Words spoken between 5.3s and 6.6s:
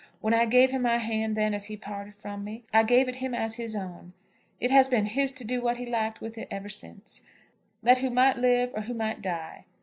to do what he liked with it